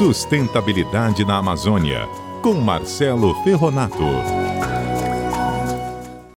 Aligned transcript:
Sustentabilidade 0.00 1.26
na 1.26 1.36
Amazônia, 1.36 2.06
com 2.42 2.54
Marcelo 2.54 3.34
Ferronato. 3.44 3.98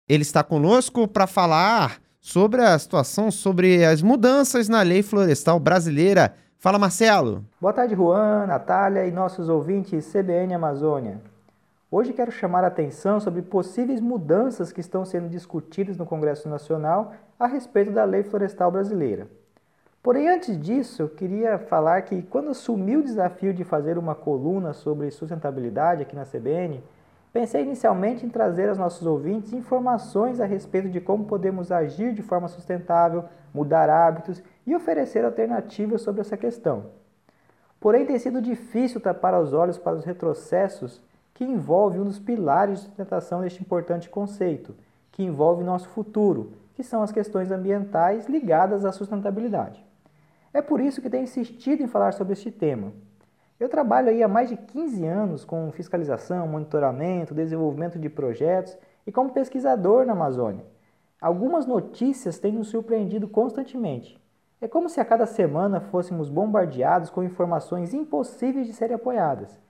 Ele 0.09 0.23
está 0.23 0.43
conosco 0.43 1.07
para 1.07 1.27
falar 1.27 1.99
sobre 2.23 2.63
a 2.63 2.79
situação, 2.79 3.31
sobre 3.31 3.85
as 3.85 4.01
mudanças 4.01 4.67
na 4.67 4.81
lei 4.81 5.03
florestal 5.03 5.61
brasileira. 5.61 6.33
Fala, 6.57 6.79
Marcelo. 6.79 7.45
Boa 7.61 7.75
tarde, 7.75 7.95
Juan, 7.95 8.47
Natália 8.47 9.05
e 9.05 9.11
nossos 9.11 9.51
ouvintes 9.51 10.11
CBN 10.11 10.55
Amazônia. 10.55 11.21
Hoje 11.91 12.15
quero 12.15 12.33
chamar 12.33 12.65
a 12.65 12.69
atenção 12.69 13.21
sobre 13.21 13.43
possíveis 13.43 14.01
mudanças 14.01 14.73
que 14.73 14.81
estão 14.81 15.05
sendo 15.05 15.29
discutidas 15.29 15.99
no 15.99 16.07
Congresso 16.07 16.49
Nacional 16.49 17.13
a 17.39 17.47
respeito 17.47 17.93
da 17.93 18.05
lei 18.05 18.23
florestal 18.23 18.71
brasileira. 18.71 19.29
Porém, 20.03 20.31
antes 20.31 20.59
disso, 20.59 21.03
eu 21.03 21.11
queria 21.11 21.59
falar 21.59 22.01
que 22.03 22.23
quando 22.23 22.49
assumi 22.49 22.97
o 22.97 23.03
desafio 23.03 23.53
de 23.53 23.65
fazer 23.65 23.99
uma 23.99 24.15
coluna 24.15 24.73
sobre 24.73 25.11
sustentabilidade 25.11 26.01
aqui 26.01 26.17
na 26.17 26.25
CBN, 26.25 26.83
pensei 27.31 27.63
inicialmente 27.63 28.25
em 28.25 28.31
trazer 28.31 28.71
aos 28.71 28.79
nossos 28.79 29.07
ouvintes 29.07 29.53
informações 29.53 30.41
a 30.41 30.47
respeito 30.47 30.89
de 30.89 31.03
como 31.03 31.27
podemos 31.27 31.71
agir 31.71 32.15
de 32.15 32.23
forma 32.23 32.49
sustentável, 32.49 33.27
mudar 33.53 33.91
hábitos 33.91 34.43
e 34.67 34.75
oferecer 34.75 35.23
alternativas 35.23 36.01
sobre 36.01 36.23
essa 36.23 36.37
questão. 36.37 36.87
Porém, 37.79 38.07
tem 38.07 38.19
sido 38.19 38.41
difícil 38.41 39.03
tapar 39.03 39.39
os 39.39 39.53
olhos 39.53 39.77
para 39.77 39.97
os 39.97 40.05
retrocessos 40.05 41.03
que 41.35 41.45
envolve 41.45 41.99
um 41.99 42.05
dos 42.05 42.19
pilares 42.19 42.79
de 42.79 42.87
sustentação 42.87 43.43
deste 43.43 43.61
importante 43.61 44.09
conceito, 44.09 44.75
que 45.13 45.23
envolve 45.23 45.63
nosso 45.63 45.91
futuro, 45.91 46.55
que 46.75 46.83
são 46.83 47.03
as 47.03 47.13
questões 47.13 47.51
ambientais 47.51 48.27
ligadas 48.27 48.87
à 48.87 48.93
sustentabilidade. 48.93 49.90
É 50.53 50.61
por 50.61 50.81
isso 50.81 51.01
que 51.01 51.09
tenho 51.09 51.23
insistido 51.23 51.81
em 51.81 51.87
falar 51.87 52.13
sobre 52.13 52.33
este 52.33 52.51
tema. 52.51 52.93
Eu 53.59 53.69
trabalho 53.69 54.09
aí 54.09 54.21
há 54.21 54.27
mais 54.27 54.49
de 54.49 54.57
15 54.57 55.07
anos 55.07 55.45
com 55.45 55.71
fiscalização, 55.71 56.49
monitoramento, 56.49 57.35
desenvolvimento 57.35 58.01
de 58.01 58.09
projetos 58.09 58.77
e 59.07 59.13
como 59.13 59.31
pesquisador 59.31 60.05
na 60.05 60.13
Amazônia. 60.13 60.65
Algumas 61.21 61.67
notícias 61.67 62.39
têm 62.39 62.53
nos 62.53 62.69
surpreendido 62.69 63.29
constantemente. 63.29 64.21
É 64.61 64.67
como 64.67 64.89
se 64.89 65.01
a 65.01 65.05
cada 65.05 65.25
semana 65.25 65.81
fôssemos 65.81 66.29
bombardeados 66.29 67.11
com 67.11 67.23
informações 67.23 67.95
impossíveis 67.95 68.67
de 68.67 68.73
serem 68.73 68.97
apoiadas. 68.97 69.61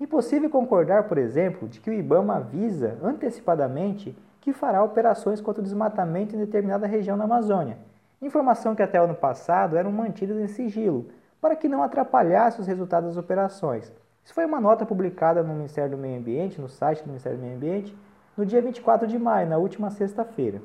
Impossível 0.00 0.50
concordar, 0.50 1.04
por 1.04 1.18
exemplo, 1.18 1.68
de 1.68 1.80
que 1.80 1.88
o 1.88 1.92
IBAMA 1.92 2.36
avisa 2.36 2.98
antecipadamente 3.02 4.16
que 4.40 4.52
fará 4.52 4.82
operações 4.82 5.40
contra 5.40 5.60
o 5.60 5.64
desmatamento 5.64 6.34
em 6.34 6.38
determinada 6.38 6.86
região 6.86 7.16
da 7.16 7.24
Amazônia 7.24 7.78
informação 8.22 8.74
que 8.74 8.82
até 8.82 9.00
o 9.00 9.04
ano 9.04 9.14
passado 9.14 9.76
eram 9.76 9.92
mantidas 9.92 10.38
em 10.38 10.46
sigilo, 10.46 11.06
para 11.40 11.56
que 11.56 11.68
não 11.68 11.82
atrapalhasse 11.82 12.60
os 12.60 12.66
resultados 12.66 13.10
das 13.10 13.16
operações. 13.16 13.92
Isso 14.24 14.34
foi 14.34 14.44
uma 14.44 14.60
nota 14.60 14.84
publicada 14.84 15.42
no 15.42 15.54
Ministério 15.54 15.92
do 15.92 15.96
Meio 15.96 16.18
Ambiente, 16.18 16.60
no 16.60 16.68
site 16.68 17.02
do 17.02 17.08
Ministério 17.08 17.38
do 17.38 17.42
Meio 17.42 17.56
Ambiente, 17.56 17.96
no 18.36 18.44
dia 18.44 18.60
24 18.60 19.06
de 19.06 19.18
maio, 19.18 19.48
na 19.48 19.56
última 19.56 19.90
sexta-feira. 19.90 20.60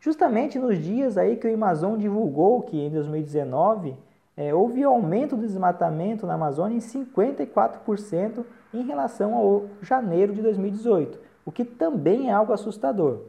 Justamente 0.00 0.58
nos 0.58 0.78
dias 0.78 1.16
aí 1.16 1.36
que 1.36 1.46
o 1.46 1.54
Amazon 1.54 1.96
divulgou 1.96 2.62
que 2.62 2.78
em 2.78 2.90
2019 2.90 3.96
é, 4.36 4.54
houve 4.54 4.82
aumento 4.82 5.36
do 5.36 5.46
desmatamento 5.46 6.26
na 6.26 6.34
Amazônia 6.34 6.76
em 6.76 6.80
54% 6.80 8.44
em 8.74 8.82
relação 8.82 9.34
ao 9.34 9.64
janeiro 9.80 10.34
de 10.34 10.42
2018, 10.42 11.18
o 11.44 11.50
que 11.50 11.64
também 11.64 12.28
é 12.28 12.32
algo 12.32 12.52
assustador. 12.52 13.20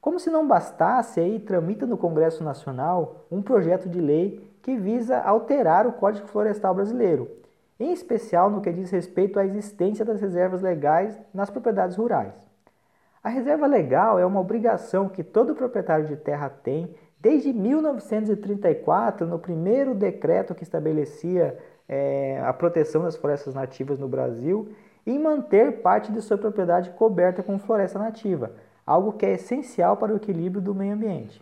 Como 0.00 0.18
se 0.18 0.30
não 0.30 0.46
bastasse, 0.46 1.20
aí 1.20 1.38
tramita 1.38 1.86
no 1.86 1.98
Congresso 1.98 2.42
Nacional 2.42 3.26
um 3.30 3.42
projeto 3.42 3.88
de 3.88 4.00
lei 4.00 4.50
que 4.62 4.76
visa 4.76 5.18
alterar 5.20 5.86
o 5.86 5.92
Código 5.92 6.26
Florestal 6.26 6.74
Brasileiro, 6.74 7.30
em 7.78 7.92
especial 7.92 8.50
no 8.50 8.62
que 8.62 8.72
diz 8.72 8.90
respeito 8.90 9.38
à 9.38 9.44
existência 9.44 10.04
das 10.04 10.20
reservas 10.20 10.62
legais 10.62 11.18
nas 11.34 11.50
propriedades 11.50 11.96
rurais. 11.96 12.32
A 13.22 13.28
reserva 13.28 13.66
legal 13.66 14.18
é 14.18 14.24
uma 14.24 14.40
obrigação 14.40 15.08
que 15.08 15.22
todo 15.22 15.54
proprietário 15.54 16.06
de 16.06 16.16
terra 16.16 16.48
tem 16.48 16.94
desde 17.20 17.52
1934, 17.52 19.26
no 19.26 19.38
primeiro 19.38 19.94
decreto 19.94 20.54
que 20.54 20.62
estabelecia 20.62 21.58
é, 21.86 22.40
a 22.42 22.52
proteção 22.54 23.02
das 23.02 23.16
florestas 23.16 23.54
nativas 23.54 23.98
no 23.98 24.08
Brasil, 24.08 24.70
em 25.06 25.18
manter 25.18 25.82
parte 25.82 26.10
de 26.10 26.22
sua 26.22 26.38
propriedade 26.38 26.90
coberta 26.90 27.42
com 27.42 27.58
floresta 27.58 27.98
nativa, 27.98 28.52
algo 28.86 29.12
que 29.12 29.26
é 29.26 29.34
essencial 29.34 29.96
para 29.96 30.12
o 30.12 30.16
equilíbrio 30.16 30.60
do 30.60 30.74
meio 30.74 30.94
ambiente. 30.94 31.40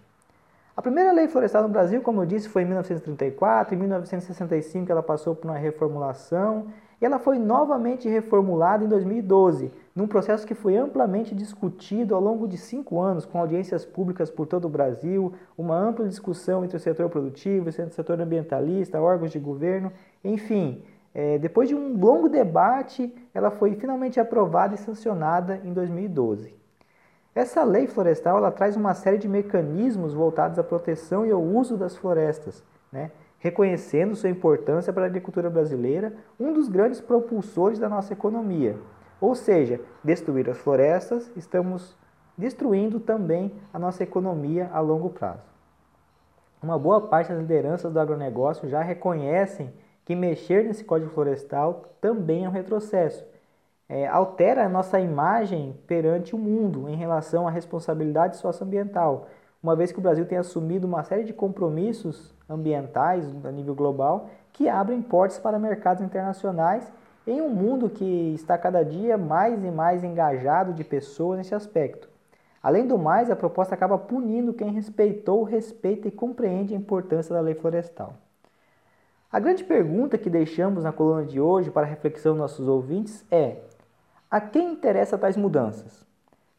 A 0.78 0.81
primeira 0.81 1.10
lei 1.10 1.26
florestal 1.26 1.65
no 1.65 1.69
Brasil, 1.69 2.00
como 2.03 2.22
eu 2.22 2.26
disse, 2.26 2.49
foi 2.49 2.62
em 2.62 2.66
1934, 2.66 3.75
em 3.75 3.78
1965 3.78 4.93
ela 4.93 5.03
passou 5.03 5.34
por 5.34 5.50
uma 5.50 5.59
reformulação 5.59 6.66
e 7.00 7.04
ela 7.04 7.19
foi 7.19 7.37
novamente 7.37 8.09
reformulada 8.09 8.84
em 8.84 8.88
2012, 8.88 9.72
num 9.93 10.06
processo 10.06 10.47
que 10.47 10.54
foi 10.54 10.76
amplamente 10.76 11.34
discutido 11.34 12.15
ao 12.15 12.21
longo 12.21 12.47
de 12.47 12.56
cinco 12.56 13.00
anos, 13.00 13.26
com 13.26 13.41
audiências 13.41 13.84
públicas 13.84 14.31
por 14.31 14.47
todo 14.47 14.66
o 14.66 14.69
Brasil, 14.69 15.32
uma 15.56 15.76
ampla 15.76 16.09
discussão 16.09 16.65
entre 16.65 16.76
o 16.76 16.81
setor 16.81 17.09
produtivo, 17.09 17.70
o 17.70 17.72
setor 17.72 18.20
ambientalista, 18.20 19.00
órgãos 19.00 19.32
de 19.32 19.41
governo, 19.41 19.93
enfim. 20.22 20.84
É, 21.12 21.38
depois 21.38 21.69
de 21.69 21.75
um 21.75 21.99
longo 21.99 22.28
debate, 22.28 23.12
ela 23.34 23.50
foi 23.50 23.75
finalmente 23.75 24.20
aprovada 24.20 24.76
e 24.76 24.78
sancionada 24.78 25.60
em 25.65 25.72
2012. 25.72 26.55
Essa 27.38 27.62
lei 27.62 27.87
florestal 27.87 28.38
ela 28.38 28.50
traz 28.50 28.75
uma 28.75 28.93
série 28.94 29.16
de 29.16 29.28
mecanismos 29.28 30.12
voltados 30.12 30.59
à 30.59 30.65
proteção 30.65 31.25
e 31.25 31.31
ao 31.31 31.41
uso 31.41 31.76
das 31.76 31.97
florestas, 31.97 32.65
né? 32.91 33.12
reconhecendo 33.38 34.16
sua 34.16 34.28
importância 34.28 34.93
para 34.93 35.04
a 35.04 35.06
agricultura 35.06 35.49
brasileira, 35.49 36.12
um 36.41 36.53
dos 36.53 36.69
grandes 36.69 37.00
propulsores 37.00 37.78
da 37.78 37.88
nossa 37.88 38.12
economia. 38.12 38.76
Ou 39.21 39.37
seja, 39.37 39.81
destruir 40.03 40.50
as 40.50 40.59
florestas, 40.59 41.31
estamos 41.37 41.97
destruindo 42.37 42.99
também 42.99 43.55
a 43.72 43.78
nossa 43.78 44.03
economia 44.03 44.69
a 44.72 44.81
longo 44.81 45.10
prazo. 45.10 45.47
Uma 46.60 46.76
boa 46.76 47.03
parte 47.03 47.28
das 47.28 47.38
lideranças 47.38 47.93
do 47.93 48.00
agronegócio 48.00 48.69
já 48.69 48.82
reconhecem 48.82 49.72
que 50.05 50.16
mexer 50.16 50.65
nesse 50.65 50.82
código 50.82 51.12
florestal 51.12 51.84
também 52.00 52.47
é 52.47 52.49
um 52.49 52.53
retrocesso 52.53 53.25
é, 53.88 54.06
altera 54.06 54.66
a 54.66 54.69
nossa 54.69 55.00
imagem 55.00 55.75
perante 55.87 56.34
o 56.34 56.38
mundo 56.38 56.88
em 56.88 56.97
relação 56.97 57.49
à 57.49 57.50
responsabilidade 57.50 58.37
socioambiental, 58.37 59.28
uma 59.62 59.75
vez 59.75 59.91
que 59.91 59.99
o 59.99 60.03
Brasil 60.03 60.26
tem 60.26 60.38
assumido 60.38 60.87
uma 60.87 61.03
série 61.03 61.25
de 61.25 61.32
compromissos 61.32 62.34
ambientais 62.49 63.26
a 63.44 63.50
nível 63.50 63.75
global 63.75 64.28
que 64.53 64.69
abrem 64.69 65.00
portas 65.00 65.38
para 65.38 65.59
mercados 65.59 66.03
internacionais 66.03 66.91
em 67.26 67.41
um 67.41 67.49
mundo 67.49 67.91
que 67.91 68.34
está 68.34 68.56
cada 68.56 68.84
dia 68.84 69.19
mais 69.19 69.62
e 69.62 69.71
mais 69.71 70.05
engajado 70.05 70.72
de 70.72 70.84
pessoas 70.84 71.38
nesse 71.38 71.55
aspecto. 71.55 72.09
Além 72.62 72.87
do 72.87 72.99
mais, 72.99 73.31
a 73.31 73.37
proposta 73.37 73.75
acaba 73.75 73.99
punindo 73.99 74.53
quem 74.53 74.72
respeitou, 74.72 75.43
respeita 75.44 76.09
e 76.09 76.10
compreende 76.10 76.75
a 76.75 76.76
importância 76.76 77.34
da 77.34 77.41
lei 77.41 77.55
florestal. 77.55 78.15
A 79.31 79.38
grande 79.38 79.62
pergunta 79.62 80.16
que 80.16 80.31
deixamos 80.31 80.84
na 80.84 80.93
coluna 80.93 81.25
de 81.25 81.41
hoje 81.41 81.70
para 81.70 81.87
reflexão 81.87 82.32
dos 82.32 82.41
nossos 82.41 82.66
ouvintes 82.66 83.25
é: 83.31 83.59
a 84.30 84.40
quem 84.40 84.72
interessa 84.72 85.16
tais 85.16 85.36
mudanças? 85.36 86.06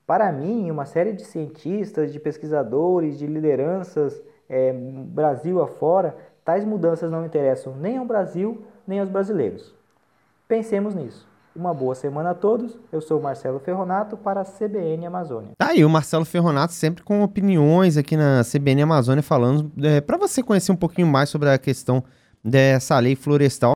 Para 0.06 0.31
mim, 0.31 0.72
uma 0.72 0.85
série 0.85 1.13
de 1.13 1.24
cientistas, 1.24 2.12
de 2.12 2.19
pesquisadores, 2.19 3.19
de 3.19 3.28
lideranças, 3.28 4.19
é, 4.50 4.74
Brasil 4.74 5.62
afora, 5.62 6.18
tais 6.44 6.66
mudanças 6.66 7.12
não 7.12 7.24
interessam 7.24 7.75
nem 7.75 7.97
ao 7.97 8.06
Brasil, 8.06 8.63
nem 8.88 9.00
aos 9.00 9.09
brasileiros. 9.09 9.72
Pensemos 10.47 10.96
nisso. 10.96 11.28
Uma 11.56 11.74
boa 11.74 11.94
semana 11.94 12.31
a 12.31 12.34
todos. 12.34 12.80
Eu 12.91 13.02
sou 13.02 13.19
o 13.19 13.24
Marcelo 13.24 13.59
Ferronato 13.59 14.18
para 14.18 14.41
a 14.41 14.46
CBN 14.46 15.06
Amazônia. 15.06 15.51
Tá 15.57 15.68
aí 15.68 15.86
o 15.86 15.90
Marcelo 15.90 16.25
Ferronato 16.25 16.74
sempre 16.74 17.03
com 17.03 17.22
opiniões 17.22 17.97
aqui 17.97 18.18
na 18.18 18.41
CBN 18.44 18.84
Amazônia 18.84 19.22
falando 19.22 19.72
é, 19.84 20.01
para 20.01 20.18
você 20.18 20.41
conhecer 20.41 20.72
um 20.72 20.75
pouquinho 20.75 21.07
mais 21.07 21.30
sobre 21.30 21.50
a 21.50 21.57
questão 21.57 22.03
dessa 22.44 22.97
lei 22.97 23.16
florestal. 23.16 23.68